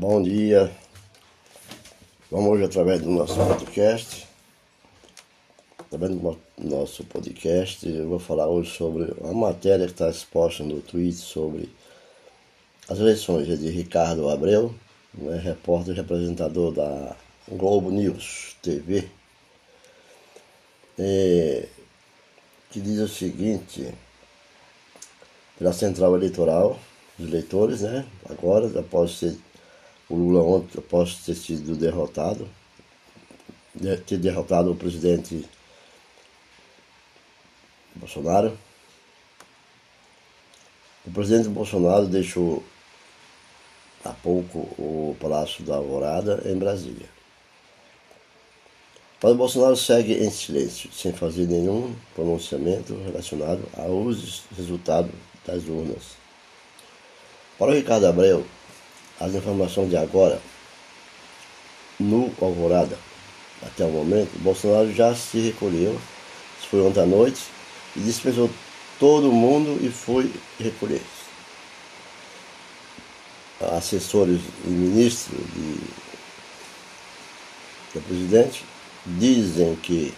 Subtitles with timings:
[0.00, 0.72] Bom dia.
[2.30, 4.26] Vamos hoje através do nosso podcast.
[5.78, 10.80] Através do nosso podcast, eu vou falar hoje sobre a matéria que está exposta no
[10.80, 11.68] tweet sobre
[12.88, 14.74] as eleições de Ricardo Abreu,
[15.12, 17.14] né, repórter e representador da
[17.46, 19.06] Globo News TV,
[20.98, 21.68] é,
[22.70, 23.92] que diz o seguinte,
[25.58, 26.80] pela Central Eleitoral
[27.18, 29.36] dos Eleitores, né, agora, após ser
[30.10, 32.48] o Lula ontem, após ter sido derrotado,
[34.06, 35.48] ter derrotado o presidente
[37.94, 38.58] Bolsonaro.
[41.06, 42.62] O presidente Bolsonaro deixou
[44.04, 47.08] há pouco o Palácio da Alvorada em Brasília.
[49.22, 55.12] Mas Bolsonaro segue em silêncio, sem fazer nenhum pronunciamento relacionado aos resultados
[55.46, 56.16] das urnas.
[57.58, 58.46] Para o Ricardo Abreu,
[59.20, 60.40] as informações de agora,
[61.98, 62.98] no Alvorada,
[63.62, 66.00] até o momento, Bolsonaro já se recolheu,
[66.58, 67.42] isso foi ontem à noite,
[67.94, 68.50] e dispensou
[68.98, 71.02] todo mundo e foi recolher.
[73.76, 75.74] Assessores e ministros de,
[77.92, 78.64] do presidente
[79.04, 80.14] dizem que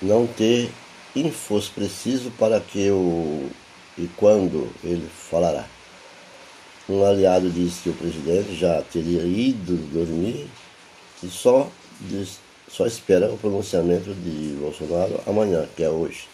[0.00, 0.70] não ter
[1.14, 3.50] infos preciso para que o
[3.98, 5.66] e quando ele falará.
[6.92, 10.46] Um aliado disse que o presidente já teria ido dormir
[11.22, 11.70] e só,
[12.68, 16.28] só espera o pronunciamento de Bolsonaro amanhã, que é hoje.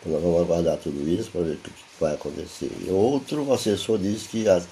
[0.00, 1.70] Então nós vamos aguardar tudo isso para ver o que
[2.00, 2.70] vai acontecer.
[2.80, 4.62] E outro assessor disse que, a,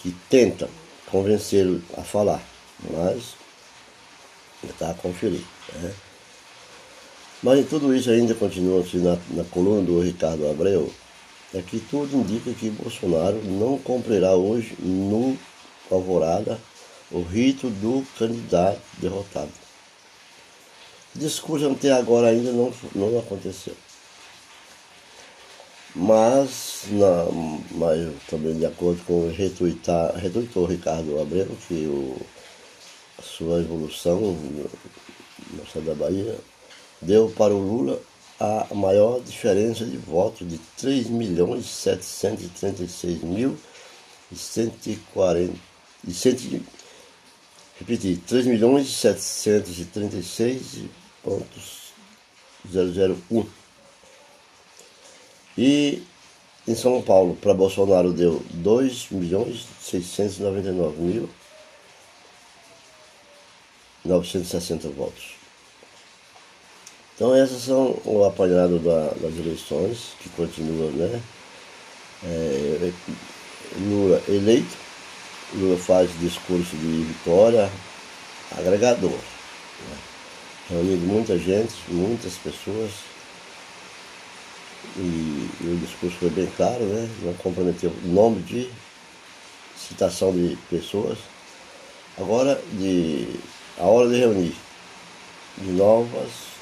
[0.00, 0.70] que tenta
[1.10, 2.42] convencê-lo a falar,
[2.90, 3.34] mas
[4.64, 5.44] está a conferir.
[5.82, 5.92] Né?
[7.42, 10.90] Mas em tudo isso ainda continua assim, na, na coluna do Ricardo Abreu,
[11.54, 15.36] é que tudo indica que Bolsonaro não cumprirá hoje no
[15.90, 16.58] Alvorada
[17.10, 19.52] o rito do candidato derrotado.
[21.14, 23.74] Discurso até agora ainda não, não aconteceu.
[25.94, 27.24] Mas, na,
[27.70, 32.20] mas também de acordo com o retweetou Ricardo Abreu, que o,
[33.22, 36.36] sua evolução no estado da Bahia
[37.00, 37.98] deu para o Lula
[38.38, 43.56] a maior diferença de votos de 3 milhões 736 mil
[44.30, 45.54] e 140
[46.06, 46.62] e
[47.78, 50.84] repetir, 3 milhões 736
[51.22, 51.92] pontos
[52.66, 53.46] 001
[55.56, 56.02] e
[56.68, 61.30] em São Paulo para Bolsonaro deu 2 milhões 699 mil
[64.04, 65.35] 960 votos
[67.16, 71.22] então essas são o apanhado da, das eleições, que continua, né?
[72.22, 72.92] É,
[73.78, 74.76] Lula eleito,
[75.54, 77.70] Lula faz discurso de vitória
[78.58, 79.96] agregador, né?
[80.68, 82.90] reunindo muita gente, muitas pessoas,
[84.94, 87.08] e, e, o discurso foi bem claro, né?
[87.22, 88.70] Não comprometeu nome de
[89.76, 91.18] citação de pessoas.
[92.18, 93.40] Agora de
[93.78, 94.54] a hora de reunir
[95.58, 96.55] de novas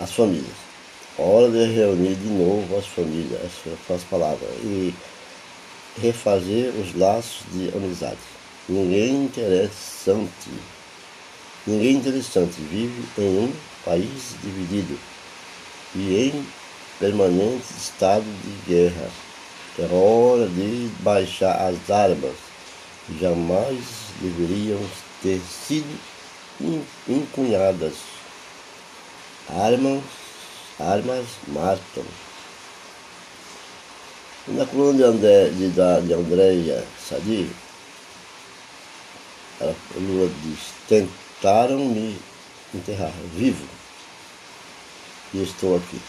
[0.00, 0.56] as famílias.
[1.18, 4.94] Hora de reunir de novo as famílias, as, as palavras, e
[6.00, 8.18] refazer os laços de amizade.
[8.68, 10.50] Ninguém interessante,
[11.66, 13.52] ninguém interessante vive em um
[13.84, 14.98] país dividido
[15.94, 16.46] e em
[16.98, 19.10] permanente estado de guerra.
[19.78, 22.36] É hora de baixar as armas,
[23.20, 23.78] jamais
[24.20, 24.80] deveriam
[25.22, 25.98] ter sido
[27.08, 27.94] encunhadas
[29.52, 30.02] Armas,
[30.78, 32.04] armas matam.
[34.46, 37.50] Na coluna de, André, de, de Andréia Sadi,
[39.60, 42.16] ela, Lula diz, tentaram me
[42.72, 43.66] enterrar vivo.
[45.34, 46.00] E estou aqui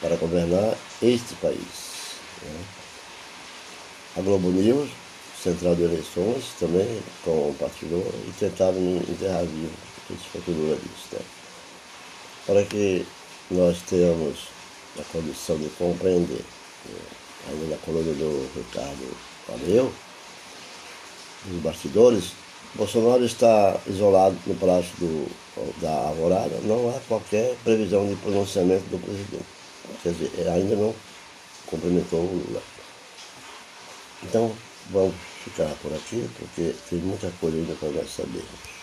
[0.00, 2.16] para governar este país.
[2.42, 2.64] Né?
[4.16, 4.90] A Globo News,
[5.42, 9.76] Central de Eleições, também compartilhou e tentaram me enterrar vivo.
[10.10, 11.14] Isso foi o que Lula disse.
[11.14, 11.45] Né?
[12.46, 13.04] Para que
[13.50, 14.48] nós tenhamos
[14.98, 16.44] a condição de compreender,
[16.86, 17.00] né,
[17.48, 19.16] ainda na coluna do Ricardo
[19.48, 19.92] Abreu,
[21.46, 22.32] nos bastidores,
[22.74, 25.30] Bolsonaro está isolado no Palácio do,
[25.80, 29.46] da Alvorada, não há qualquer previsão de pronunciamento do presidente.
[30.02, 30.94] Quer dizer, ainda não
[31.66, 32.62] cumprimentou o Lula.
[34.22, 34.52] Então,
[34.90, 35.14] vamos
[35.44, 38.66] ficar por aqui, porque tem muita coisa ainda para nós sabermos.